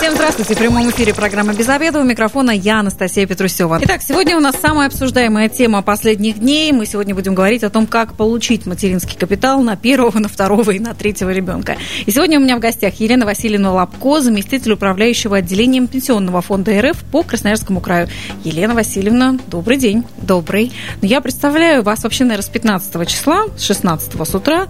[0.00, 0.54] Всем здравствуйте.
[0.54, 2.00] В прямом эфире программа «Без обеда».
[2.00, 3.78] У микрофона я, Анастасия Петрусева.
[3.82, 6.72] Итак, сегодня у нас самая обсуждаемая тема последних дней.
[6.72, 10.78] Мы сегодня будем говорить о том, как получить материнский капитал на первого, на второго и
[10.78, 11.76] на третьего ребенка.
[12.06, 16.96] И сегодня у меня в гостях Елена Васильевна Лобко, заместитель управляющего отделением Пенсионного фонда РФ
[17.12, 18.08] по Красноярскому краю.
[18.42, 20.04] Елена Васильевна, добрый день.
[20.22, 20.72] Добрый.
[21.02, 24.66] Ну, я представляю вас вообще, наверное, с 15 числа, с 16 с утра.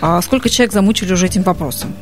[0.00, 1.94] А сколько человек замучили уже этим вопросом?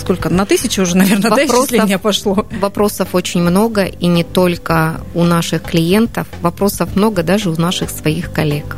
[0.00, 0.28] Сколько?
[0.28, 2.46] На тысячу уже, наверное, вопросов, да, пошло?
[2.60, 6.26] Вопросов очень много, и не только у наших клиентов.
[6.40, 8.76] Вопросов много даже у наших своих коллег.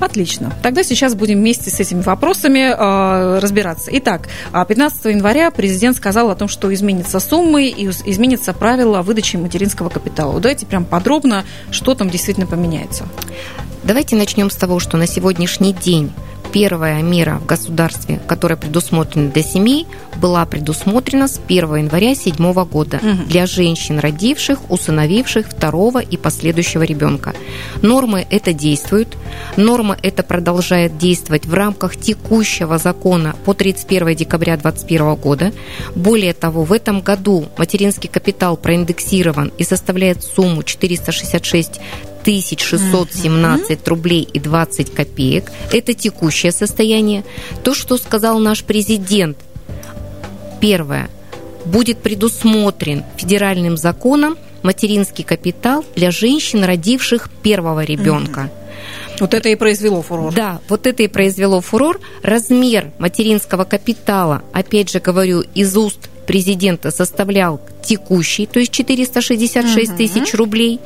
[0.00, 0.54] Отлично.
[0.62, 3.90] Тогда сейчас будем вместе с этими вопросами э, разбираться.
[3.94, 9.36] Итак, 15 а, января президент сказал о том, что изменится суммы и изменится правила выдачи
[9.36, 10.38] материнского капитала.
[10.40, 13.08] Давайте прям подробно, что там действительно поменяется.
[13.82, 16.12] Давайте начнем с того, что на сегодняшний день
[16.52, 22.96] первая мера в государстве, которая предусмотрена для семей, была предусмотрена с 1 января 2007 года
[22.96, 23.24] угу.
[23.26, 27.34] для женщин, родивших, усыновивших второго и последующего ребенка.
[27.82, 29.16] Нормы это действуют.
[29.56, 35.52] Норма это продолжает действовать в рамках текущего закона по 31 декабря 2021 года.
[35.94, 41.80] Более того, в этом году материнский капитал проиндексирован и составляет сумму 466
[42.60, 45.50] 617 рублей и 20 копеек.
[45.72, 47.24] Это текущее состояние.
[47.64, 49.38] То, что сказал наш президент,
[50.60, 51.08] первое,
[51.64, 58.50] будет предусмотрен федеральным законом материнский капитал для женщин, родивших первого ребенка.
[59.20, 60.34] Вот это и произвело фурор.
[60.34, 62.00] Да, вот это и произвело фурор.
[62.22, 70.34] Размер материнского капитала, опять же говорю, из уст президента составлял текущий, то есть 466 тысяч
[70.34, 70.78] рублей.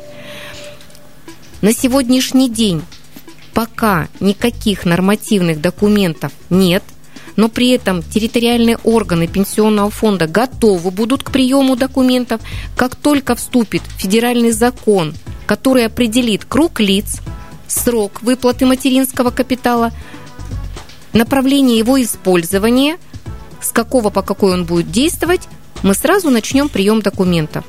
[1.62, 2.82] На сегодняшний день
[3.54, 6.82] пока никаких нормативных документов нет,
[7.36, 12.40] но при этом территориальные органы пенсионного фонда готовы будут к приему документов,
[12.76, 15.14] как только вступит федеральный закон,
[15.46, 17.20] который определит круг лиц,
[17.68, 19.92] срок выплаты материнского капитала,
[21.12, 22.98] направление его использования,
[23.60, 25.42] с какого по какой он будет действовать,
[25.82, 27.64] мы сразу начнем прием документов.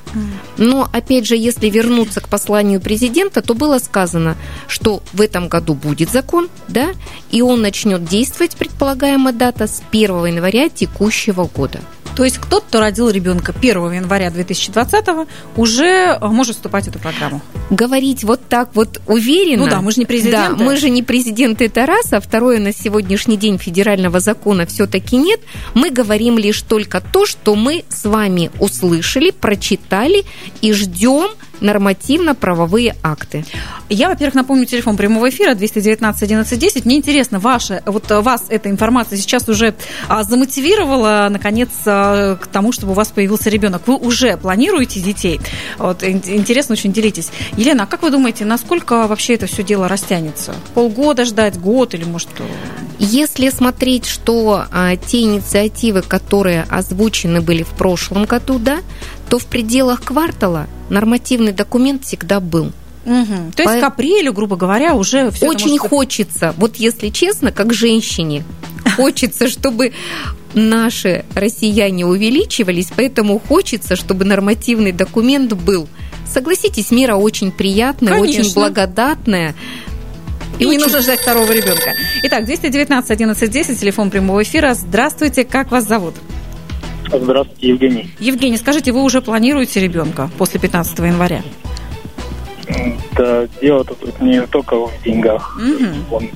[0.57, 4.35] Но, опять же, если вернуться к посланию президента, то было сказано,
[4.68, 6.91] что в этом году будет закон, да,
[7.31, 11.79] и он начнет действовать, предполагаемая дата, с 1 января текущего года.
[12.16, 17.00] То есть кто-то, кто родил ребенка 1 января 2020 уже э, может вступать в эту
[17.00, 17.41] программу.
[17.69, 19.66] Говорить вот так вот уверенно.
[19.66, 20.56] Ну да, мы же не президенты.
[20.57, 25.18] Да, мы же не президенты, это раз, а второе, на сегодняшний день федерального закона все-таки
[25.18, 25.40] нет.
[25.74, 30.25] Мы говорим лишь только то, что мы с вами услышали, прочитали
[30.62, 31.30] и ждем
[31.63, 33.46] нормативно-правовые акты.
[33.90, 36.85] Я, во-первых, напомню телефон прямого эфира 219 11 10.
[36.85, 39.74] Мне интересно, ваша, вот вас эта информация сейчас уже
[40.07, 43.84] а, замотивировала, наконец, а, к тому, чтобы у вас появился ребенок.
[43.88, 45.40] Вы уже планируете детей?
[45.78, 47.29] Вот, интересно очень делитесь.
[47.57, 50.53] Елена, а как вы думаете, насколько вообще это все дело растянется?
[50.74, 52.30] Полгода ждать, год или может...
[53.00, 58.80] Если смотреть, что а, те инициативы, которые озвучены были в прошлом году, да,
[59.33, 62.71] то в пределах квартала нормативный документ всегда был.
[63.03, 63.53] Угу.
[63.55, 63.79] То есть По...
[63.79, 65.89] к апрелю, грубо говоря, уже все Очень может...
[65.89, 68.44] хочется, вот если честно, как женщине,
[68.95, 69.94] хочется, чтобы
[70.53, 75.89] наши россияне увеличивались, поэтому хочется, чтобы нормативный документ был.
[76.31, 78.41] Согласитесь, мира очень приятная, Конечно.
[78.41, 79.55] очень благодатная.
[80.59, 81.95] И, не нужно ждать второго ребенка.
[82.21, 84.75] Итак, 219 11 10, телефон прямого эфира.
[84.75, 86.13] Здравствуйте, как вас зовут?
[87.08, 88.09] Здравствуйте, Евгений.
[88.19, 91.41] Евгений, скажите, вы уже планируете ребенка после 15 января?
[93.16, 95.58] Да, дело тут не только в деньгах.
[95.58, 96.16] Угу.
[96.16, 96.30] Он,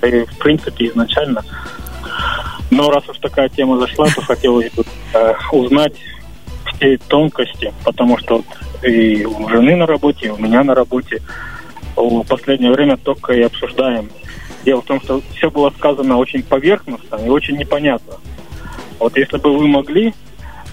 [0.00, 1.44] в принципе, изначально.
[2.70, 5.94] Но раз уж такая тема зашла, то хотелось бы э, узнать
[6.66, 8.42] все тонкости, потому что
[8.82, 11.22] и у жены на работе, и у меня на работе
[11.96, 14.10] в последнее время только и обсуждаем.
[14.64, 18.14] Дело в том, что все было сказано очень поверхностно и очень непонятно.
[18.98, 20.14] Вот если бы вы могли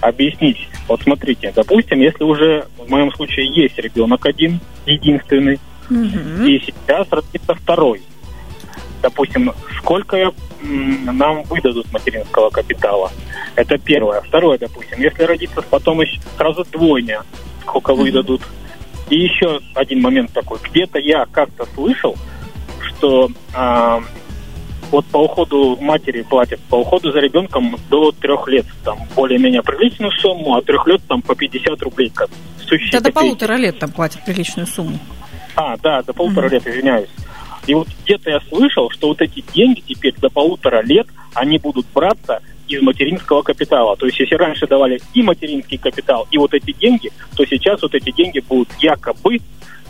[0.00, 5.58] объяснить, вот смотрите, допустим, если уже в моем случае есть ребенок один, единственный,
[5.88, 6.44] угу.
[6.44, 8.02] и сейчас родится второй,
[9.02, 10.32] допустим, сколько
[10.62, 13.12] нам выдадут материнского капитала?
[13.54, 14.20] Это первое.
[14.20, 17.22] Второе, допустим, если родится потом еще сразу двойня,
[17.62, 18.02] сколько угу.
[18.02, 18.42] выдадут?
[19.08, 20.58] И еще один момент такой.
[20.62, 22.16] Где-то я как-то слышал,
[22.80, 24.02] что а,
[24.90, 30.12] вот по уходу матери платят, по уходу за ребенком до трех лет, там, более-менее приличную
[30.12, 32.10] сумму, а трех лет там по 50 рублей.
[32.14, 32.28] Как
[32.92, 34.98] да до полутора лет там платят приличную сумму.
[35.54, 36.52] А, да, до полутора mm-hmm.
[36.52, 37.08] лет, извиняюсь.
[37.66, 41.86] И вот где-то я слышал, что вот эти деньги теперь до полутора лет, они будут
[41.92, 43.96] браться из материнского капитала.
[43.96, 47.94] То есть, если раньше давали и материнский капитал, и вот эти деньги, то сейчас вот
[47.94, 49.38] эти деньги будут якобы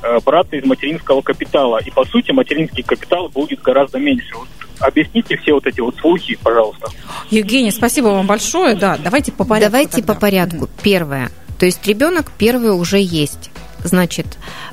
[0.03, 1.81] э, браться из материнского капитала.
[1.85, 4.37] И, по сути, материнский капитал будет гораздо меньше.
[4.37, 4.49] Вот
[4.81, 6.89] объясните все вот эти вот слухи, пожалуйста.
[7.31, 8.75] Евгений, спасибо вам большое.
[8.75, 9.73] Да, давайте по порядку.
[9.73, 10.15] Давайте тогда.
[10.15, 10.69] по порядку.
[10.83, 11.31] Первое.
[11.59, 13.51] То есть ребенок первый уже есть.
[13.85, 14.27] Значит,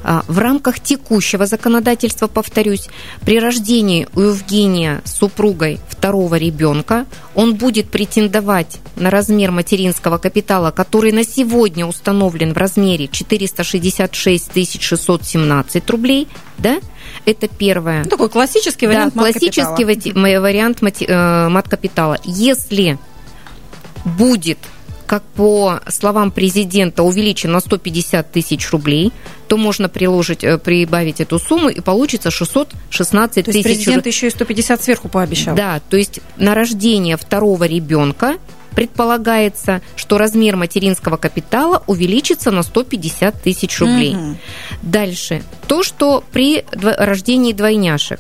[0.03, 2.87] а, в рамках текущего законодательства, повторюсь,
[3.21, 7.05] при рождении у Евгения с супругой второго ребенка
[7.35, 15.89] он будет претендовать на размер материнского капитала, который на сегодня установлен в размере 466 617
[15.89, 16.27] рублей,
[16.57, 16.79] да?
[17.25, 18.03] Это первое.
[18.03, 22.17] Ну, такой классический вариант да, классический вариант э, мат-капитала.
[22.23, 22.97] Если
[24.05, 24.57] будет
[25.13, 29.11] как по словам президента увеличен на 150 тысяч рублей,
[29.47, 33.63] то можно приложить, э, прибавить эту сумму, и получится 616 тысяч.
[33.63, 35.55] президент еще и 150 сверху пообещал.
[35.55, 38.37] Да, то есть на рождение второго ребенка
[38.75, 44.15] предполагается, что размер материнского капитала увеличится на 150 тысяч рублей.
[44.15, 44.37] Угу.
[44.81, 45.43] Дальше.
[45.67, 48.19] То, что при рождении двойняшек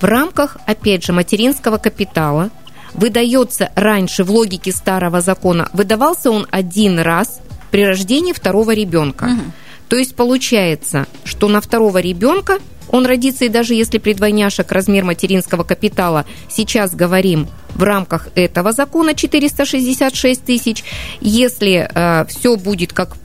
[0.00, 2.48] в рамках, опять же, материнского капитала
[2.96, 7.40] выдается раньше в логике старого закона, выдавался он один раз
[7.70, 9.24] при рождении второго ребенка.
[9.24, 9.52] Угу.
[9.88, 12.58] То есть получается, что на второго ребенка
[12.88, 18.72] он родится, и даже если при двойняшек размер материнского капитала сейчас говорим в рамках этого
[18.72, 20.84] закона 466 тысяч,
[21.20, 23.16] если э, все будет как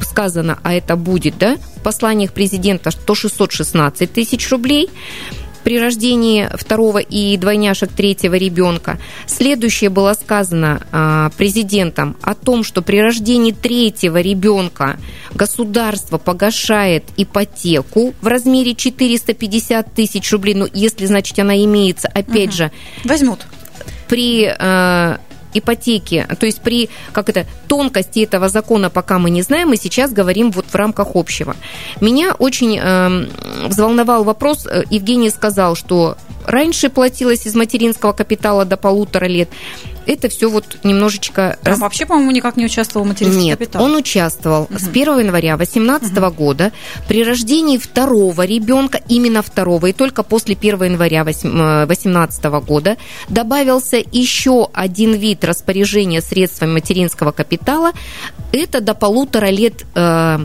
[0.00, 4.90] сказано, а это будет, да, в посланиях президента, то 616 тысяч рублей,
[5.66, 9.00] при рождении второго и двойняшек третьего ребенка.
[9.26, 14.96] Следующее было сказано а, президентом о том, что при рождении третьего ребенка
[15.34, 20.54] государство погашает ипотеку в размере 450 тысяч рублей.
[20.54, 22.56] Ну, если, значит, она имеется, опять угу.
[22.58, 22.72] же...
[23.02, 23.40] Возьмут.
[24.06, 25.16] При э,
[25.58, 30.12] ипотеки, то есть при как это, тонкости этого закона пока мы не знаем, мы сейчас
[30.12, 31.56] говорим вот в рамках общего.
[32.00, 33.26] Меня очень э,
[33.68, 36.16] взволновал вопрос, э, Евгений сказал, что
[36.46, 39.48] раньше платилось из материнского капитала до полутора лет,
[40.06, 41.58] это все вот немножечко...
[41.62, 41.78] А раз...
[41.78, 43.84] вообще, по-моему, никак не участвовал в материнском Нет, капитале.
[43.84, 44.78] он участвовал угу.
[44.78, 46.30] с 1 января 2018 угу.
[46.30, 46.72] года
[47.08, 52.96] при рождении второго ребенка, именно второго, и только после 1 января 2018 э, года
[53.28, 57.92] добавился еще один вид распоряжения средствами материнского капитала.
[58.52, 60.38] Это до полутора лет э,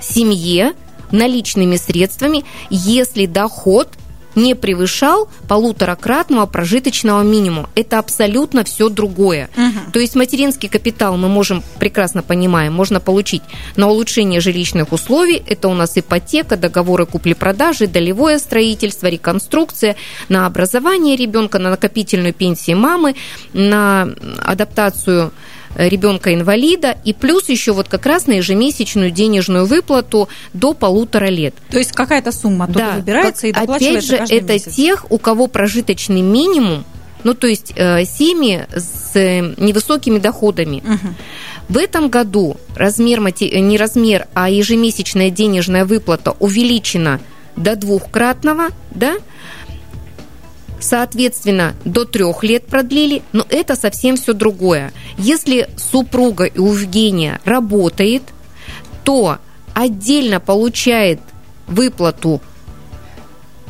[0.00, 0.74] семье
[1.10, 3.88] наличными средствами, если доход
[4.34, 7.68] не превышал полуторакратного прожиточного минимума.
[7.74, 9.50] Это абсолютно все другое.
[9.56, 9.92] Угу.
[9.92, 13.42] То есть материнский капитал мы можем, прекрасно понимаем, можно получить
[13.76, 15.42] на улучшение жилищных условий.
[15.46, 19.96] Это у нас ипотека, договоры купли-продажи, долевое строительство, реконструкция,
[20.28, 23.14] на образование ребенка, на накопительную пенсию мамы,
[23.52, 24.08] на
[24.44, 25.32] адаптацию
[25.76, 31.54] ребенка-инвалида, и плюс еще вот как раз на ежемесячную денежную выплату до полутора лет.
[31.70, 34.74] То есть какая-то сумма да, выбирается как, и доплачивается Опять же, это месяц.
[34.74, 36.84] тех, у кого прожиточный минимум,
[37.22, 40.78] ну то есть э, семьи с э, невысокими доходами.
[40.78, 41.14] Угу.
[41.68, 47.20] В этом году размер, не размер, а ежемесячная денежная выплата увеличена
[47.56, 49.14] до двухкратного, да,
[50.80, 54.92] Соответственно, до трех лет продлили, но это совсем все другое.
[55.18, 58.22] Если супруга у Евгения работает,
[59.04, 59.38] то
[59.74, 61.20] отдельно получает
[61.66, 62.40] выплату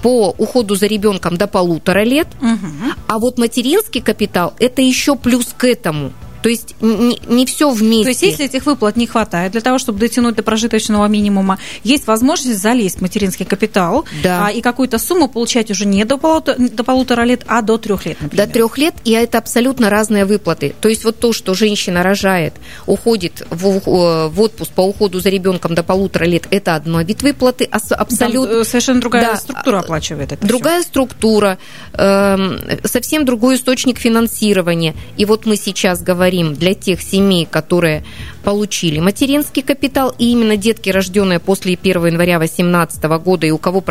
[0.03, 2.95] по уходу за ребенком до полутора лет, угу.
[3.07, 6.13] а вот материнский капитал это еще плюс к этому.
[6.43, 8.05] То есть не, не все вместе.
[8.05, 12.07] То есть если этих выплат не хватает для того, чтобы дотянуть до прожиточного минимума, есть
[12.07, 14.47] возможность залезть в материнский капитал да.
[14.47, 18.07] а, и какую-то сумму получать уже не до полутора, до полутора лет, а до трех
[18.07, 18.47] лет, например.
[18.47, 20.75] До трех лет, и это абсолютно разные выплаты.
[20.81, 22.55] То есть вот то, что женщина рожает,
[22.87, 27.65] уходит в, в отпуск по уходу за ребенком до полутора лет, это одно вид выплаты,
[27.65, 28.55] абсолютно...
[28.55, 30.89] Там совершенно другая да, структура оплачивает это Другая все.
[30.89, 31.59] структура,
[31.93, 34.95] э, совсем другой источник финансирования.
[35.17, 38.05] И вот мы сейчас говорим говорим для тех семей, которые
[38.43, 43.83] получили материнский капитал, и именно детки, рожденные после 1 января 2018 года, и у кого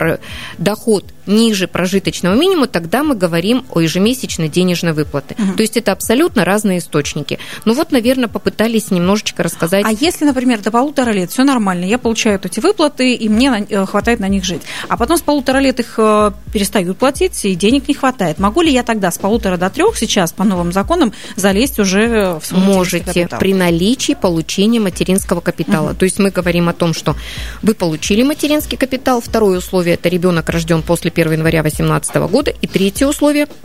[0.57, 5.35] доход ниже прожиточного минимума, тогда мы говорим о ежемесячной денежной выплате.
[5.37, 5.53] Угу.
[5.53, 7.39] То есть это абсолютно разные источники.
[7.65, 9.85] Ну вот, наверное, попытались немножечко рассказать.
[9.85, 13.85] А если, например, до полутора лет все нормально, я получаю эти выплаты, и мне э,
[13.85, 17.87] хватает на них жить, а потом с полутора лет их э, перестают платить, и денег
[17.87, 21.79] не хватает, могу ли я тогда с полутора до трех сейчас по новым законам залезть
[21.79, 25.89] уже в свой Можете при наличии получения получения материнского капитала.
[25.89, 25.95] Угу.
[25.95, 27.15] То есть мы говорим о том, что
[27.61, 32.67] вы получили материнский капитал, второе условие– это ребенок рожден после 1 января 2018 года, и
[32.67, 33.47] третье условие–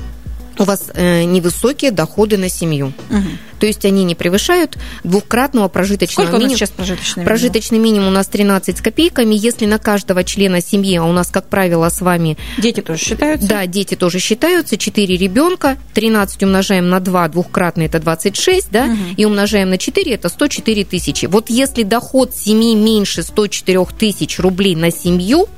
[0.58, 2.92] у вас э, невысокие доходы на семью.
[3.10, 3.28] Угу.
[3.60, 6.58] То есть они не превышают двухкратного прожиточного Сколько минимума.
[6.58, 9.34] сейчас прожиточный Прожиточный минимум у нас 13 с копейками.
[9.34, 12.36] Если на каждого члена семьи, а у нас, как правило, с вами...
[12.58, 13.48] Дети тоже считаются?
[13.48, 14.76] Да, дети тоже считаются.
[14.76, 18.96] 4 ребенка, 13 умножаем на 2, двухкратный это 26, да, угу.
[19.16, 21.26] и умножаем на 4, это 104 тысячи.
[21.26, 25.48] Вот если доход семьи меньше 104 тысяч рублей на семью,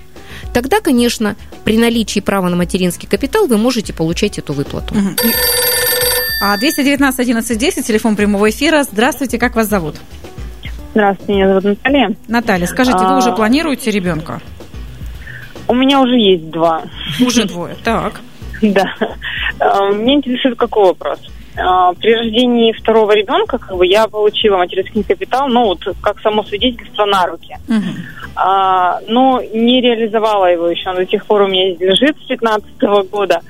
[0.52, 4.94] тогда, конечно, при наличии права на материнский капитал вы можете получать эту выплату.
[6.42, 8.82] А 219 11 10, телефон прямого эфира.
[8.82, 9.96] Здравствуйте, как вас зовут?
[10.90, 12.16] Здравствуйте, меня зовут Наталья.
[12.28, 14.40] Наталья, скажите, вы уже а, планируете ребенка?
[15.68, 16.84] У меня уже есть два.
[17.20, 18.20] Уже двое, так.
[18.62, 18.94] Да.
[19.58, 21.18] А, меня интересует какой вопрос.
[21.58, 26.42] А, при рождении второго ребенка как бы, я получила материнский капитал, ну вот как само
[26.44, 27.56] свидетельство на руки.
[27.68, 28.36] Угу.
[28.36, 32.82] А, но не реализовала его еще, он до сих пор у меня лежит с 2015
[33.10, 33.40] года.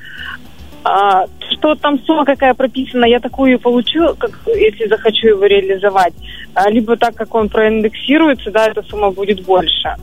[0.85, 6.15] А, что там сумма какая прописана, я такую получу, как, если захочу его реализовать.
[6.55, 9.97] А, либо так как он проиндексируется, да, эта сумма будет больше.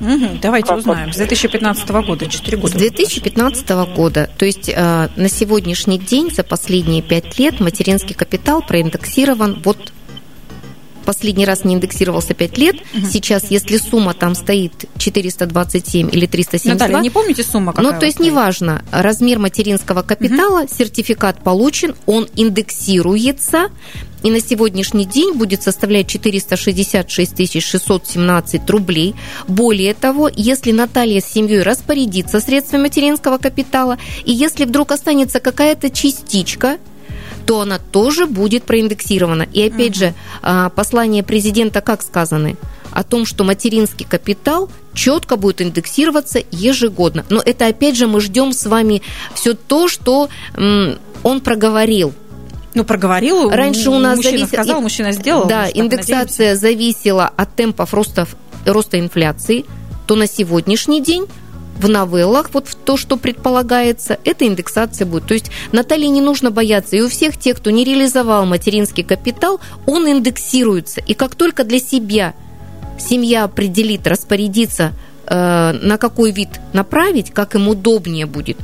[0.00, 1.12] Угу, давайте как узнаем.
[1.12, 2.72] С 2015 года, 4 года.
[2.72, 4.30] С 2015 года.
[4.36, 9.92] То есть э, на сегодняшний день, за последние 5 лет, материнский капитал проиндексирован вот
[11.06, 12.76] последний раз не индексировался 5 лет.
[12.76, 13.06] Угу.
[13.06, 16.74] Сейчас, если сумма там стоит 427 или 372...
[16.74, 17.92] Наталья, не помните сумма какая?
[17.92, 20.68] Ну, то есть, неважно, размер материнского капитала, угу.
[20.76, 23.70] сертификат получен, он индексируется,
[24.22, 29.14] и на сегодняшний день будет составлять 466 617 рублей.
[29.46, 35.90] Более того, если Наталья с семьей распорядится средствами материнского капитала, и если вдруг останется какая-то
[35.90, 36.78] частичка,
[37.46, 39.46] то она тоже будет проиндексирована.
[39.52, 39.98] И опять угу.
[39.98, 42.56] же, а, послание президента как сказаны?
[42.90, 47.24] О том, что материнский капитал четко будет индексироваться ежегодно.
[47.28, 49.02] Но это опять же мы ждем с вами
[49.34, 50.28] все то, что
[51.22, 52.14] он проговорил.
[52.74, 53.50] Ну, проговорил.
[53.50, 55.46] Раньше у нас мужчина сказал, мужчина сделал.
[55.46, 56.60] Да, индексация надеемся.
[56.60, 58.26] зависела от темпов роста,
[58.64, 59.64] роста инфляции,
[60.06, 61.26] то на сегодняшний день
[61.78, 65.26] в новеллах, вот то, что предполагается, эта индексация будет.
[65.26, 66.96] То есть Наталье не нужно бояться.
[66.96, 71.00] И у всех тех, кто не реализовал материнский капитал, он индексируется.
[71.00, 72.34] И как только для себя
[72.98, 74.92] семья определит, распорядится,
[75.26, 78.56] э, на какой вид направить, как им удобнее будет,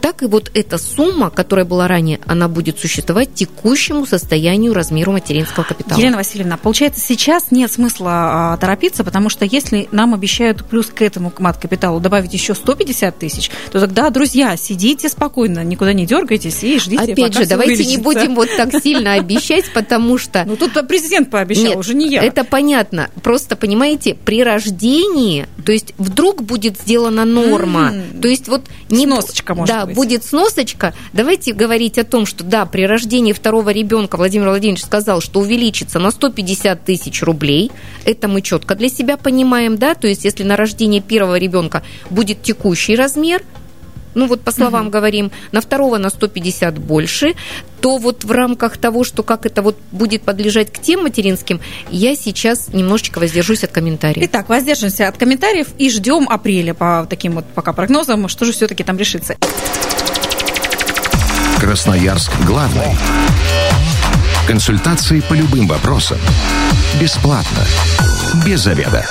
[0.00, 5.64] так и вот эта сумма, которая была ранее, она будет существовать текущему состоянию размеру материнского
[5.64, 5.98] капитала.
[5.98, 11.02] Елена Васильевна, получается, сейчас нет смысла а, торопиться, потому что если нам обещают плюс к
[11.02, 16.78] этому мат-капиталу добавить еще 150 тысяч, то тогда, друзья, сидите спокойно, никуда не дергайтесь и
[16.78, 17.96] ждите, Опять же, давайте вылечится.
[17.96, 20.44] не будем вот так сильно обещать, потому что...
[20.44, 22.22] Ну, тут президент пообещал, нет, уже не я.
[22.22, 23.10] это понятно.
[23.22, 28.62] Просто, понимаете, при рождении, то есть вдруг будет сделана норма, то есть вот...
[28.88, 29.06] Не...
[29.06, 29.96] Сносочка, может да, быть.
[29.96, 30.94] будет сносочка.
[31.12, 35.98] Давайте говорить о том, что да, при рождении второго ребенка Владимир Владимирович сказал, что увеличится
[35.98, 37.70] на 150 тысяч рублей.
[38.04, 42.42] Это мы четко для себя понимаем, да, то есть если на рождение первого ребенка будет
[42.42, 43.42] текущий размер,
[44.16, 44.92] ну вот по словам угу.
[44.92, 47.34] говорим, на второго на 150 больше,
[47.80, 52.16] то вот в рамках того, что как это вот будет подлежать к тем материнским, я
[52.16, 54.26] сейчас немножечко воздержусь от комментариев.
[54.28, 58.82] Итак, воздержимся от комментариев и ждем апреля по таким вот пока прогнозам, что же все-таки
[58.82, 59.36] там решится.
[61.60, 62.96] Красноярск главный.
[64.46, 66.18] Консультации по любым вопросам.
[67.00, 67.64] Бесплатно.
[68.46, 69.04] Без заведа.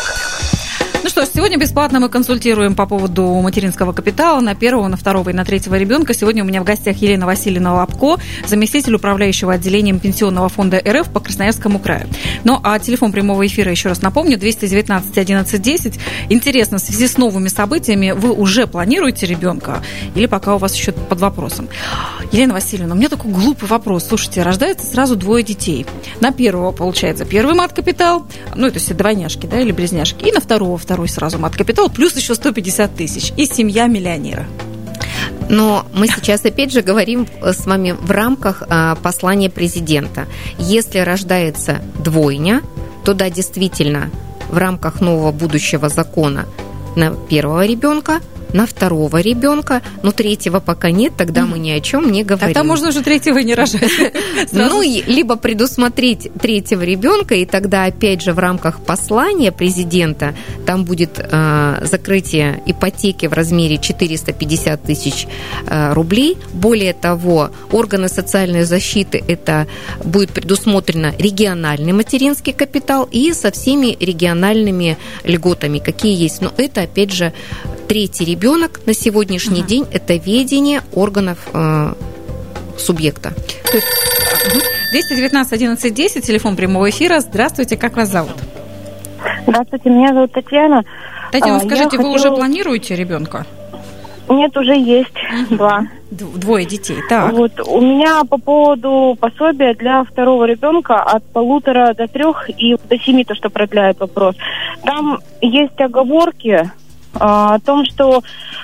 [1.06, 5.30] Ну что ж, сегодня бесплатно мы консультируем по поводу материнского капитала на первого, на второго
[5.30, 6.16] и на третьего ребенка.
[6.16, 11.20] Сегодня у меня в гостях Елена Васильевна Лапко, заместитель управляющего отделением Пенсионного фонда РФ по
[11.20, 12.08] Красноярскому краю.
[12.44, 16.00] Ну а телефон прямого эфира, еще раз напомню, 219 11 10.
[16.30, 19.84] Интересно, в связи с новыми событиями вы уже планируете ребенка
[20.16, 21.70] или пока у вас еще под вопросом?
[22.32, 24.08] Елена Васильевна, у меня такой глупый вопрос.
[24.08, 25.86] Слушайте, рождается сразу двое детей.
[26.20, 30.78] На первого, получается, первый мат-капитал, ну, это все двойняшки, да, или близняшки, и на второго,
[30.78, 33.34] второго второй сразу мат-капитал, плюс еще 150 тысяч.
[33.36, 34.46] И семья миллионера.
[35.50, 40.26] Но мы сейчас опять же говорим с вами в рамках а, послания президента.
[40.58, 42.62] Если рождается двойня,
[43.04, 44.10] то да, действительно,
[44.50, 46.46] в рамках нового будущего закона
[46.96, 48.22] на первого ребенка
[48.54, 52.54] на второго ребенка, но третьего пока нет, тогда мы ни о чем не говорим.
[52.54, 53.84] Тогда можно уже третьего не рожать.
[54.52, 60.36] Ну, либо предусмотреть третьего ребенка, и тогда, опять же, в рамках послания президента
[60.66, 65.28] там будет э, закрытие ипотеки в размере 450 тысяч
[65.68, 66.38] э, рублей.
[66.54, 69.68] Более того, органы социальной защиты это
[70.04, 76.42] будет предусмотрено региональный материнский капитал и со всеми региональными льготами, какие есть.
[76.42, 77.34] Но это, опять же,
[77.88, 79.68] третий ребенок на сегодняшний угу.
[79.68, 81.94] день это ведение органов э,
[82.78, 83.34] субъекта.
[84.92, 87.20] 219 11 10, телефон прямого эфира.
[87.20, 88.36] Здравствуйте, как вас зовут?
[89.48, 90.84] Здравствуйте, меня зовут Татьяна.
[91.32, 92.14] Татьяна, а, скажите, вы хотела...
[92.14, 93.46] уже планируете ребенка?
[94.30, 95.14] Нет, уже есть
[95.48, 95.56] угу.
[95.56, 95.88] два.
[96.12, 97.34] Двое детей, так.
[97.34, 102.98] Вот у меня по поводу пособия для второго ребенка от полутора до трех и до
[103.00, 104.36] семи, то, что продляет вопрос.
[104.84, 106.72] Там есть оговорки,
[107.20, 108.24] о том, что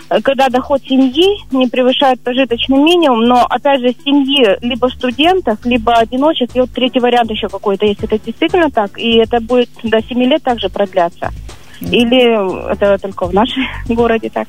[0.10, 5.94] э, когда доход семьи не превышает прожиточный минимум, но, опять же, семьи либо студентов, либо
[5.94, 10.02] одиночек, и вот третий вариант еще какой-то, если это действительно так, и это будет до
[10.02, 11.32] 7 лет также продляться.
[11.82, 14.48] Или это только в нашем городе так?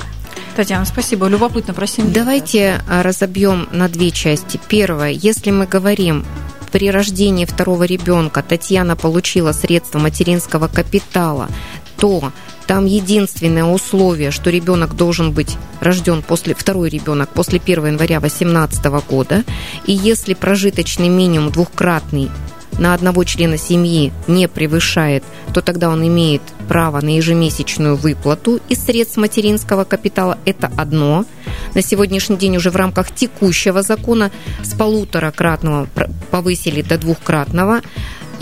[0.54, 1.28] Татьяна, спасибо.
[1.28, 2.12] Любопытно про семью.
[2.12, 4.60] Давайте а, разобьем на две части.
[4.68, 6.26] Первое, если мы говорим
[6.70, 11.48] при рождении второго ребенка Татьяна получила средства материнского капитала,
[11.96, 12.32] то
[12.66, 18.84] там единственное условие, что ребенок должен быть рожден после, второй ребенок после 1 января 2018
[19.08, 19.44] года.
[19.86, 22.30] И если прожиточный минимум двухкратный
[22.78, 28.84] на одного члена семьи не превышает, то тогда он имеет право на ежемесячную выплату из
[28.84, 30.38] средств материнского капитала.
[30.44, 31.26] Это одно.
[31.74, 34.30] На сегодняшний день уже в рамках текущего закона
[34.62, 35.88] с полуторакратного
[36.30, 37.82] повысили до двухкратного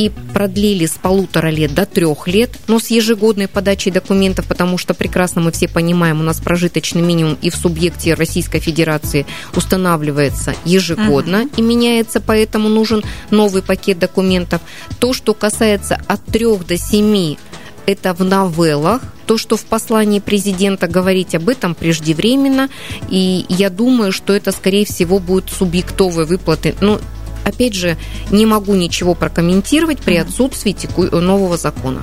[0.01, 4.95] и продлили с полутора лет до трех лет, но с ежегодной подачей документов, потому что
[4.95, 11.43] прекрасно мы все понимаем, у нас прожиточный минимум и в субъекте Российской Федерации устанавливается ежегодно
[11.43, 11.53] uh-huh.
[11.59, 14.63] и меняется, поэтому нужен новый пакет документов.
[15.01, 17.37] То, что касается от трех до семи
[17.87, 19.03] это в новеллах.
[19.27, 22.69] То, что в послании президента говорить об этом преждевременно.
[23.09, 26.75] И я думаю, что это, скорее всего, будут субъектовые выплаты.
[26.81, 27.01] Ну,
[27.51, 27.97] опять же,
[28.31, 30.77] не могу ничего прокомментировать при отсутствии
[31.13, 32.03] нового закона.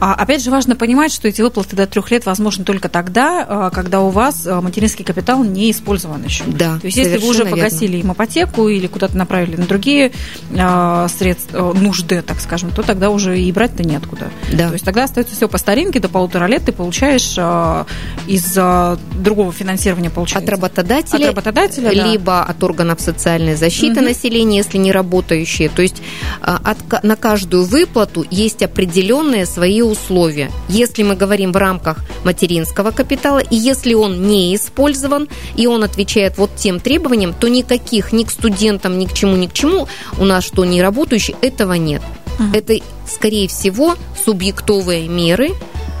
[0.00, 3.70] А, опять же, важно понимать, что эти выплаты до трех лет возможны только тогда, а,
[3.70, 6.44] когда у вас а, материнский капитал не использован еще.
[6.46, 8.08] Да, То есть, если вы уже погасили верно.
[8.08, 10.12] им ипотеку или куда-то направили на другие
[10.56, 14.30] а, средства, нужды, так скажем, то тогда уже и брать-то неоткуда.
[14.52, 14.68] Да.
[14.68, 17.86] То есть, тогда остается все по старинке, до полутора лет ты получаешь а,
[18.26, 20.44] из а, другого финансирования получается.
[20.44, 22.44] От работодателя, от работодателя либо да.
[22.44, 24.08] от органов социальной защиты угу.
[24.08, 25.68] населения, если не работающие.
[25.68, 26.02] То есть
[26.40, 30.50] а, от, на каждую выплату есть определенные свои условия.
[30.68, 36.38] Если мы говорим в рамках материнского капитала, и если он не использован, и он отвечает
[36.38, 40.24] вот тем требованиям, то никаких ни к студентам, ни к чему, ни к чему у
[40.24, 42.02] нас что не работающий, этого нет.
[42.38, 42.48] Угу.
[42.52, 42.74] Это,
[43.08, 45.50] скорее всего, субъектовые меры,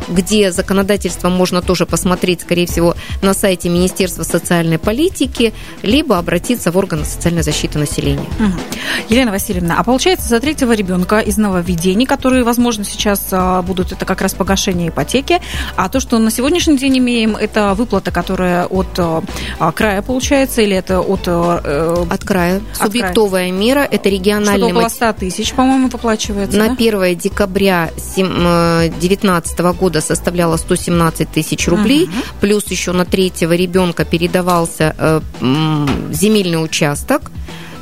[0.08, 6.76] где законодательство можно тоже посмотреть, скорее всего, на сайте Министерства социальной политики, либо обратиться в
[6.76, 8.28] органы социальной защиты населения.
[8.38, 8.60] Угу.
[9.08, 14.04] Елена Васильевна, а получается, за третьего ребенка из нововведений, которые, возможно, сейчас а, будут, это
[14.04, 15.40] как раз погашение ипотеки,
[15.76, 19.22] а то, что на сегодняшний день имеем, это выплата, которая от а,
[19.72, 21.22] края получается, или это от...
[21.26, 22.60] Э, от края.
[22.78, 23.52] От Субъектовая края.
[23.52, 24.58] мера, это региональный...
[24.58, 26.56] Что-то около 100 тысяч, по-моему, поплачивается.
[26.56, 26.74] На да?
[26.74, 32.12] 1 декабря 2019 э, года года составляла 117 тысяч рублей, угу.
[32.40, 35.20] плюс еще на третьего ребенка передавался э,
[36.12, 37.30] земельный участок.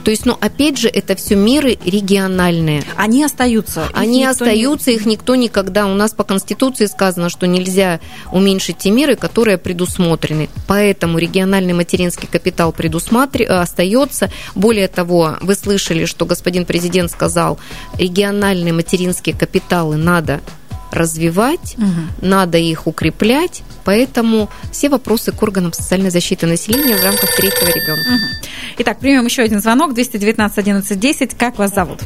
[0.05, 2.83] То есть, ну, опять же, это все меры региональные.
[2.97, 3.89] Они остаются.
[3.95, 4.97] Они остаются, не...
[4.97, 5.87] их никто никогда.
[5.87, 8.01] У нас по Конституции сказано, что нельзя
[8.33, 10.49] уменьшить те меры, которые предусмотрены.
[10.67, 13.43] Поэтому региональный материнский капитал предусмотр...
[13.43, 14.31] Э, остается.
[14.57, 17.59] Более того, вы слышали, что господин президент сказал,
[17.97, 20.41] региональные материнские капиталы надо
[20.93, 22.27] развивать, угу.
[22.27, 28.09] надо их укреплять, поэтому все вопросы к органам социальной защиты населения в рамках третьего ребенка.
[28.09, 28.49] Угу.
[28.79, 31.35] Итак, примем еще один звонок, 219 11 10.
[31.37, 32.01] Как вас зовут?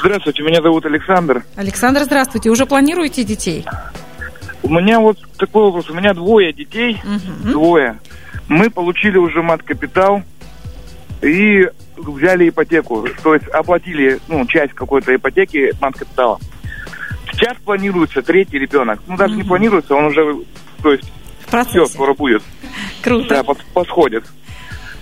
[0.00, 1.44] Здравствуйте, меня зовут Александр.
[1.56, 2.50] Александр, здравствуйте.
[2.50, 3.66] Уже планируете детей?
[4.62, 5.90] У меня вот такой вопрос.
[5.90, 7.50] У меня двое детей, угу.
[7.50, 7.98] двое.
[8.48, 10.22] Мы получили уже мат-капитал
[11.22, 13.06] и взяли ипотеку.
[13.22, 16.38] То есть оплатили ну, часть какой-то ипотеки мат-капитала.
[17.32, 19.00] Сейчас планируется третий ребенок.
[19.06, 19.42] Ну, даже угу.
[19.42, 20.36] не планируется, он уже,
[20.82, 21.10] то есть,
[21.68, 22.42] все скоро будет.
[23.02, 23.28] Круто.
[23.28, 24.24] Да, под, подходит.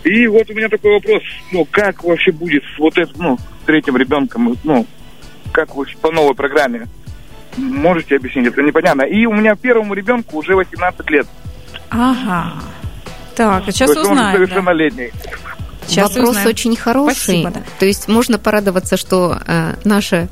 [0.05, 3.97] И вот у меня такой вопрос, ну, как вообще будет с вот этим, ну, третьим
[3.97, 4.87] ребенком, ну,
[5.53, 6.87] как вообще по новой программе?
[7.57, 8.47] Можете объяснить?
[8.47, 9.03] Это непонятно.
[9.03, 11.27] И у меня первому ребенку уже 18 лет.
[11.91, 12.55] Ага.
[13.35, 14.19] Так, а сейчас узнаем.
[14.19, 15.13] он совершеннолетний.
[15.87, 16.49] Сейчас Вопрос узнаем.
[16.49, 17.15] очень хороший.
[17.41, 17.61] Спасибо, да.
[17.79, 20.29] То есть можно порадоваться, что э, наша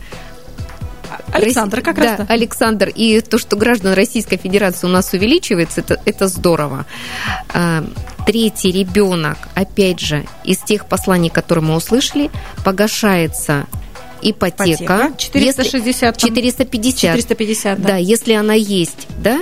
[1.33, 2.27] Александр, как раз да.
[2.29, 6.87] Александр, и то, что граждан Российской Федерации у нас увеличивается, это, это здорово.
[7.53, 7.85] А,
[8.27, 12.31] Третий ребенок, опять же, из тех посланий, которые мы услышали,
[12.64, 13.66] погашается
[14.21, 14.85] ипотека.
[14.85, 15.12] Ипотека.
[15.16, 16.29] 460 там.
[16.29, 17.16] 450.
[17.16, 17.88] 450, да.
[17.88, 19.38] Да, если она есть, да,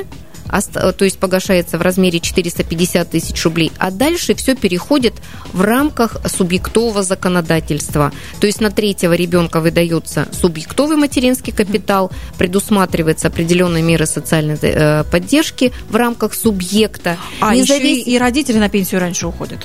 [0.50, 5.14] то есть погашается в размере 450 тысяч рублей, а дальше все переходит
[5.52, 8.12] в рамках субъектового законодательства.
[8.40, 15.72] То есть на третьего ребенка выдается субъектовый материнский капитал, предусматривается определенные меры социальной э, поддержки
[15.88, 17.16] в рамках субъекта.
[17.40, 19.61] А, еще Независ- и, и родители на пенсию раньше уходят.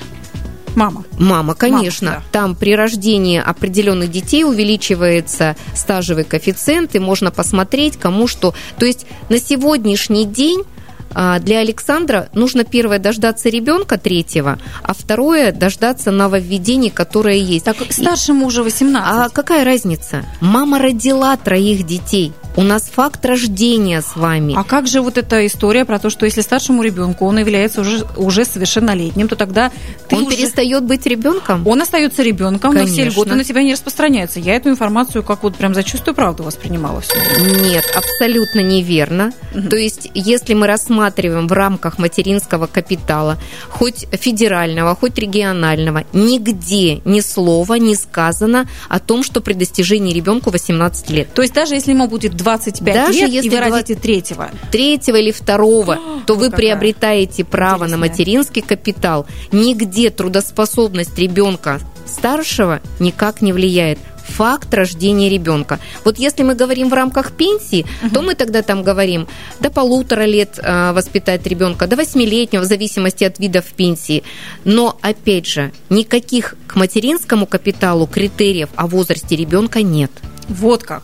[0.80, 1.04] Мама.
[1.20, 2.12] Мама, конечно.
[2.12, 2.40] Мама, да.
[2.40, 8.54] Там при рождении определенных детей увеличивается стажевый коэффициент, и можно посмотреть, кому что.
[8.78, 10.64] То есть на сегодняшний день
[11.12, 17.66] для Александра нужно первое дождаться ребенка третьего, а второе дождаться нововведений, которое есть.
[17.66, 19.10] Так, старшему уже 18.
[19.12, 20.24] А какая разница?
[20.42, 22.34] Мама родила троих детей.
[22.56, 24.54] У нас факт рождения с вами.
[24.58, 28.06] А как же вот эта история про то, что если старшему ребенку он является уже,
[28.18, 29.72] уже совершеннолетним, то тогда
[30.10, 31.66] ты Он уже- перестает быть ребенком?
[31.68, 33.12] Он остается ребенком, но все Конечно.
[33.12, 34.40] льготы на тебя не распространяются.
[34.40, 37.14] Я эту информацию как вот прям за чувствую правду воспринимала все.
[37.62, 39.32] Нет, абсолютно неверно.
[39.70, 40.68] То есть, если мы
[41.00, 43.38] рассматриваем в рамках материнского капитала,
[43.70, 50.50] хоть федерального, хоть регионального, нигде ни слова не сказано о том, что при достижении ребенку
[50.50, 51.34] 18 лет.
[51.34, 54.50] То есть даже если ему будет 25 Даже лет, и если вы два- родите третьего,
[54.72, 57.98] третьего или второго, то вот вы какая приобретаете право на интересная.
[58.10, 59.26] материнский капитал.
[59.52, 64.00] Нигде трудоспособность ребенка старшего никак не влияет.
[64.38, 65.80] Факт рождения ребенка.
[66.06, 69.28] Вот если мы говорим в рамках пенсии, то мы тогда там говорим
[69.60, 74.24] до полутора лет э, воспитать ребенка, до восьмилетнего, в зависимости от видов пенсии.
[74.64, 80.12] Но, опять же, никаких к материнскому капиталу критериев о возрасте ребенка нет.
[80.48, 81.04] вот как.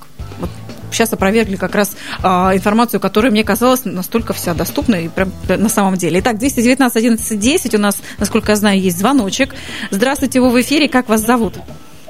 [0.91, 1.91] Сейчас опровергли как раз
[2.23, 6.21] а, информацию, которая мне казалась настолько вся доступна и прям на самом деле.
[6.21, 9.53] Итак, 219 11 10 у нас, насколько я знаю, есть звоночек.
[9.91, 11.55] Здравствуйте, вы в эфире, как вас зовут?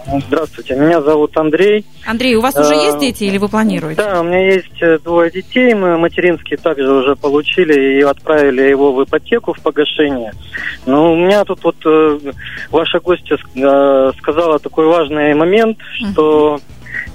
[0.07, 1.83] Здравствуйте, меня зовут Андрей.
[2.05, 4.01] Андрей, у вас уже А, есть дети или вы планируете?
[4.01, 8.93] Да, у меня есть э, двое детей, мы материнские также уже получили и отправили его
[8.93, 10.31] в ипотеку в погашение.
[10.85, 12.19] Но у меня тут вот э,
[12.69, 16.59] ваша гостья э, сказала такой важный момент, что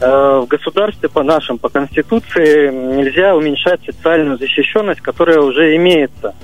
[0.00, 6.34] э, в государстве по нашим, по Конституции нельзя уменьшать социальную защищенность, которая уже имеется.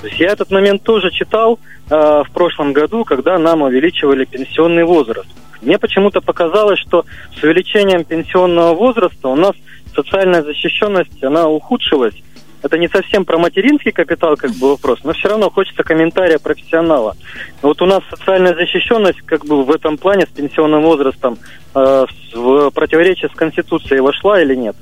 [0.00, 4.84] То есть я этот момент тоже читал э, в прошлом году, когда нам увеличивали пенсионный
[4.84, 5.28] возраст.
[5.62, 7.04] Мне почему-то показалось, что
[7.38, 9.54] с увеличением пенсионного возраста у нас
[9.94, 12.14] социальная защищенность, она ухудшилась.
[12.62, 17.16] Это не совсем про материнский капитал как бы вопрос, но все равно хочется комментария профессионала.
[17.62, 21.38] Вот у нас социальная защищенность как бы в этом плане с пенсионным возрастом
[21.74, 24.74] э, в противоречие с Конституцией вошла или нет?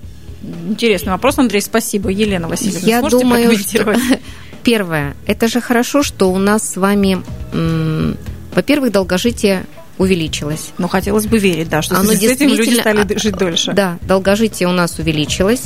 [0.68, 2.10] Интересный вопрос, Андрей, спасибо.
[2.10, 3.98] Елена Васильевна, Я сможете думаю, прокомментировать?
[3.98, 4.18] что
[4.62, 7.18] первое, это же хорошо, что у нас с вами,
[8.54, 9.64] во-первых, долгожитие
[9.98, 10.72] увеличилось.
[10.78, 13.72] Ну, хотелось бы верить, да, что Оно с этим люди стали а, жить дольше.
[13.72, 15.62] Да, долгожитие у нас увеличилось.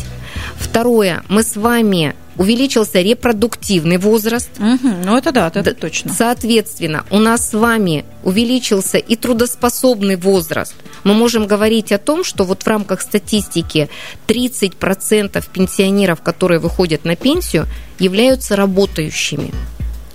[0.57, 4.49] Второе, мы с вами увеличился репродуктивный возраст.
[4.59, 6.13] Мгм, ну, это да, это Да, точно.
[6.13, 10.75] Соответственно, у нас с вами увеличился и трудоспособный возраст.
[11.05, 13.89] Мы можем говорить о том, что вот в рамках статистики
[14.29, 17.67] 30% пенсионеров, которые выходят на пенсию,
[17.99, 19.53] являются работающими.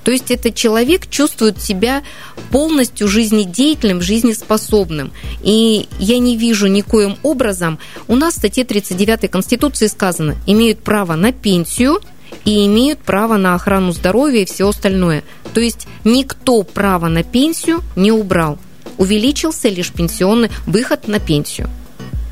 [0.04, 2.04] То есть этот человек чувствует себя
[2.52, 5.12] полностью жизнедеятельным, жизнеспособным.
[5.42, 11.16] И я не вижу никоим образом, у нас в статье 39 Конституции сказано, имеют право
[11.16, 12.02] на пенсию
[12.46, 15.24] и имеют право на охрану здоровья и все остальное.
[15.54, 18.58] То есть никто право на пенсию не убрал.
[18.98, 21.70] Увеличился лишь пенсионный выход на пенсию.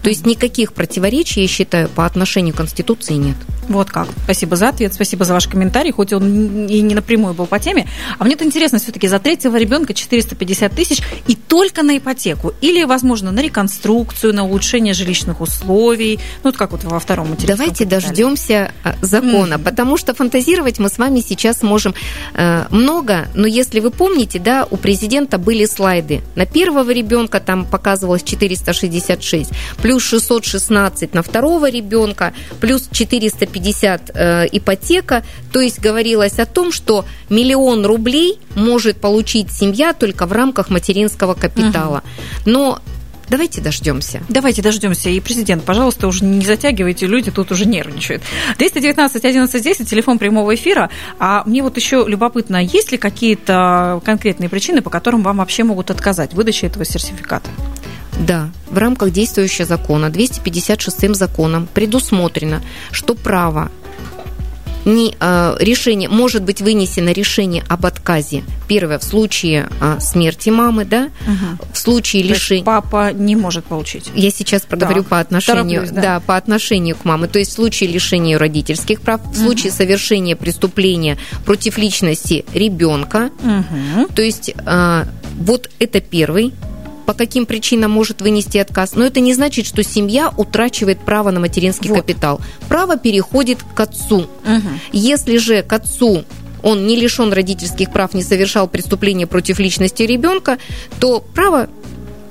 [0.01, 3.35] То есть никаких противоречий, я считаю, по отношению к Конституции нет.
[3.67, 4.07] Вот как.
[4.25, 7.87] Спасибо за ответ, спасибо за ваш комментарий, хоть он и не напрямую был по теме.
[8.17, 12.53] А мне-то интересно, все-таки за третьего ребенка 450 тысяч и только на ипотеку?
[12.61, 16.19] Или, возможно, на реконструкцию, на улучшение жилищных условий?
[16.43, 20.89] Ну, вот как вот во втором материнском Давайте дождемся а, закона, потому что фантазировать мы
[20.89, 21.93] с вами сейчас можем
[22.33, 26.21] э, много, но если вы помните, да, у президента были слайды.
[26.35, 35.23] На первого ребенка там показывалось 466, плюс 616 на второго ребенка, плюс 450 э, ипотека.
[35.51, 41.33] То есть говорилось о том, что миллион рублей может получить семья только в рамках материнского
[41.33, 42.03] капитала.
[42.45, 42.81] Но
[43.31, 44.21] Давайте дождемся.
[44.27, 45.09] Давайте дождемся.
[45.09, 48.21] И президент, пожалуйста, уже не затягивайте, люди тут уже нервничают.
[48.57, 50.89] 219 11 10, телефон прямого эфира.
[51.17, 55.91] А мне вот еще любопытно, есть ли какие-то конкретные причины, по которым вам вообще могут
[55.91, 57.49] отказать в выдаче этого сертификата?
[58.19, 63.71] Да, в рамках действующего закона, 256 законом предусмотрено, что право
[64.85, 68.43] не, э, решение, может быть вынесено решение об отказе.
[68.67, 71.67] Первое, в случае э, смерти мамы, да, угу.
[71.73, 72.63] в случае лишения...
[72.63, 74.11] папа не может получить.
[74.15, 76.01] Я сейчас проговорю так, по отношению, да.
[76.01, 77.27] да, по отношению к маме.
[77.27, 83.29] То есть в случае лишения родительских прав, в случае совершения преступления против личности ребенка.
[83.43, 84.07] Угу.
[84.15, 85.05] То есть э,
[85.37, 86.53] вот это первый
[87.05, 91.39] по каким причинам может вынести отказ, но это не значит, что семья утрачивает право на
[91.39, 91.99] материнский вот.
[91.99, 92.41] капитал.
[92.69, 94.19] Право переходит к отцу.
[94.19, 94.69] Угу.
[94.93, 96.23] Если же к отцу
[96.63, 100.57] он не лишен родительских прав, не совершал преступления против личности ребенка,
[100.99, 101.69] то право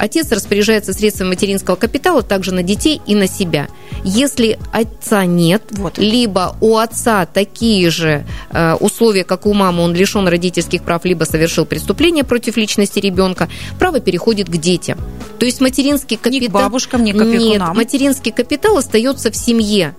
[0.01, 3.69] отец распоряжается средствами материнского капитала также на детей и на себя.
[4.03, 5.99] Если отца нет, вот.
[5.99, 11.25] либо у отца такие же э, условия, как у мамы, он лишен родительских прав, либо
[11.25, 14.99] совершил преступление против личности ребенка, право переходит к детям.
[15.39, 16.41] То есть материнский капитал...
[16.41, 17.69] Не к бабушкам, не к опекунам.
[17.69, 19.95] Нет, материнский капитал остается в семье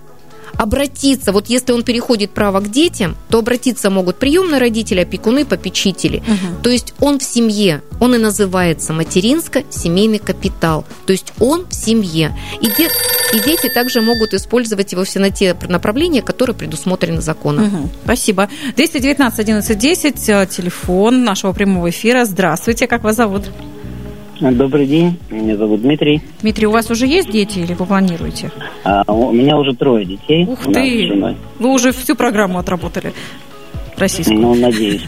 [0.62, 6.18] обратиться, вот если он переходит право к детям, то обратиться могут приемные родители, опекуны, попечители.
[6.18, 6.62] Угу.
[6.62, 10.84] То есть он в семье, он и называется материнско-семейный капитал.
[11.04, 12.36] То есть он в семье.
[12.60, 12.88] И, де,
[13.34, 17.66] и дети также могут использовать его все на те направления, которые предусмотрены законом.
[17.66, 17.88] Угу.
[18.04, 18.48] Спасибо.
[18.76, 20.14] 219 11 10,
[20.48, 22.24] телефон нашего прямого эфира.
[22.24, 23.50] Здравствуйте, как вас зовут?
[24.50, 26.20] Добрый день, меня зовут Дмитрий.
[26.40, 28.50] Дмитрий, у вас уже есть дети или вы планируете?
[28.82, 30.44] А, у меня уже трое детей.
[30.46, 31.36] Ух ты!
[31.60, 33.12] Вы уже всю программу отработали
[33.96, 34.40] российскую.
[34.40, 35.06] Ну, надеюсь.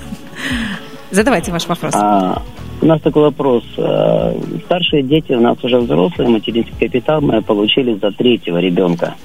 [1.11, 1.95] Задавайте ваш вопрос.
[1.97, 2.43] А,
[2.81, 3.65] у нас такой вопрос.
[3.77, 9.17] А, старшие дети у нас уже взрослые, материнский капитал мы получили за третьего ребенка.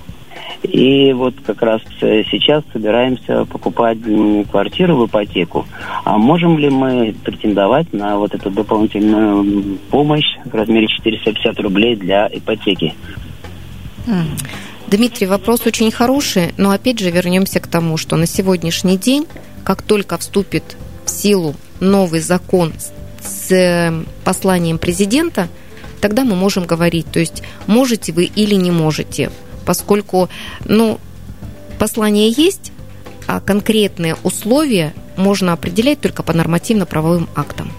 [0.64, 3.98] И вот как раз э, сейчас собираемся покупать
[4.52, 5.66] квартиру в ипотеку.
[6.04, 12.28] А можем ли мы претендовать на вот эту дополнительную помощь в размере 450 рублей для
[12.28, 12.94] ипотеки?
[14.88, 19.28] Дмитрий, вопрос очень хороший, но опять же вернемся к тому, что на сегодняшний день,
[19.64, 22.74] как только вступит в силу новый закон
[23.22, 23.94] с э,
[24.26, 25.48] посланием президента,
[26.02, 29.30] тогда мы можем говорить, то есть можете вы или не можете
[29.70, 30.30] поскольку,
[30.66, 31.00] ну,
[31.78, 32.72] послание есть,
[33.28, 37.72] а конкретные условия можно определять только по нормативно-правовым актам.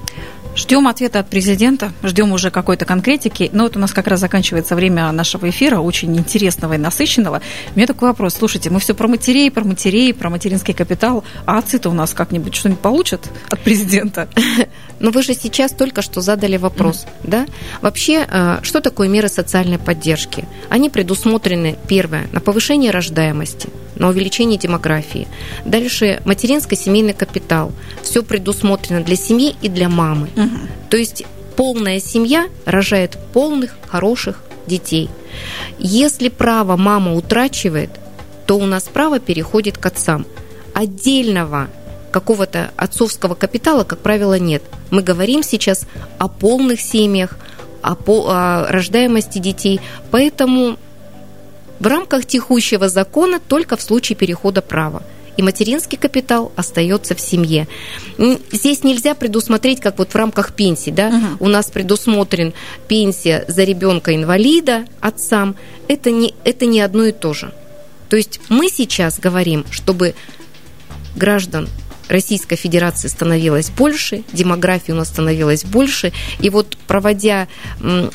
[0.57, 3.49] Ждем ответа от президента, ждем уже какой-то конкретики.
[3.53, 7.41] Но вот у нас как раз заканчивается время нашего эфира, очень интересного и насыщенного.
[7.75, 8.35] У меня такой вопрос.
[8.35, 12.55] Слушайте, мы все про матерей, про матерей, про материнский капитал, а отцы-то у нас как-нибудь
[12.55, 14.29] что-нибудь получат от президента?
[15.01, 17.47] Но вы же сейчас только что задали вопрос, да?
[17.81, 20.45] Вообще, э, что такое меры социальной поддержки?
[20.69, 23.69] Они предусмотрены, первое, на повышение рождаемости,
[24.01, 25.29] на увеличение демографии.
[25.65, 27.71] Дальше материнско-семейный капитал.
[28.03, 30.31] Все предусмотрено для семьи и для мамы.
[30.35, 30.59] Угу.
[30.89, 35.11] То есть полная семья рожает полных, хороших детей.
[35.79, 37.91] Если право мама утрачивает,
[38.47, 40.27] то у нас право переходит к отцам.
[40.73, 41.69] Отдельного
[42.11, 44.63] какого-то отцовского капитала, как правило, нет.
[44.91, 45.87] Мы говорим сейчас
[46.19, 47.37] о полных семьях,
[47.83, 49.81] о, по, о рождаемости детей.
[50.11, 50.79] Поэтому
[51.81, 55.03] в рамках текущего закона только в случае перехода права.
[55.37, 57.67] И материнский капитал остается в семье.
[58.53, 61.47] Здесь нельзя предусмотреть, как вот в рамках пенсии, да, угу.
[61.47, 62.53] у нас предусмотрен
[62.89, 65.57] пенсия за ребенка инвалида отцам.
[65.89, 67.53] Это не, это не одно и то же.
[68.11, 70.15] То есть мы сейчас говорим, чтобы
[71.17, 71.69] граждан
[72.11, 76.13] Российской Федерации становилось больше, демографии у нас становилось больше.
[76.41, 77.47] И вот проводя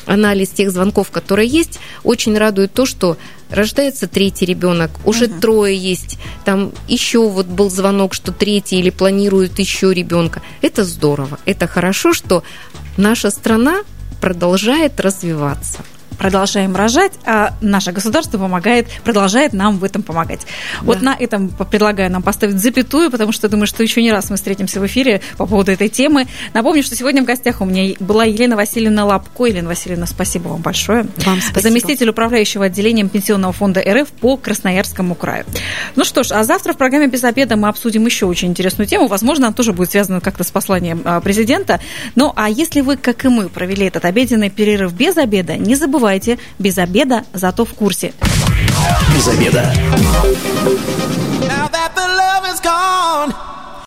[0.06, 3.16] анализ тех звонков, которые есть, очень радует то, что
[3.48, 5.40] рождается третий ребенок, уже угу.
[5.40, 10.42] трое есть, там еще вот был звонок, что третий или планируют еще ребенка.
[10.60, 12.42] Это здорово, это хорошо, что
[12.98, 13.78] наша страна
[14.20, 15.84] продолжает развиваться
[16.16, 20.40] продолжаем рожать, а наше государство помогает, продолжает нам в этом помогать.
[20.40, 20.86] Да.
[20.86, 24.36] Вот на этом предлагаю нам поставить запятую, потому что думаю, что еще не раз мы
[24.36, 26.26] встретимся в эфире по поводу этой темы.
[26.54, 29.44] Напомню, что сегодня в гостях у меня была Елена Васильевна Лапко.
[29.44, 31.06] Елена Васильевна, спасибо вам большое.
[31.24, 31.60] Вам спасибо.
[31.60, 35.44] Заместитель управляющего отделением Пенсионного фонда РФ по Красноярскому краю.
[35.94, 39.06] Ну что ж, а завтра в программе «Без обеда» мы обсудим еще очень интересную тему.
[39.06, 41.80] Возможно, она тоже будет связана как-то с посланием а, президента.
[42.14, 46.05] Ну, а если вы, как и мы, провели этот обеденный перерыв без обеда, не забывайте
[46.06, 48.12] забывайте, без обеда зато в курсе.
[49.12, 49.72] Без обеда.
[51.42, 53.34] Now that the love is gone.